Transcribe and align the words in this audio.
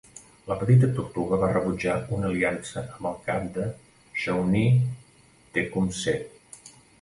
La 0.51 0.55
petita 0.61 0.87
tortuga 0.99 1.37
va 1.43 1.49
rebutjar 1.51 1.97
una 2.17 2.25
aliança 2.33 2.83
amb 2.95 3.09
el 3.11 3.19
cap 3.27 3.45
de 3.59 3.67
Shawnee 4.23 5.53
Tecumseh. 5.59 6.19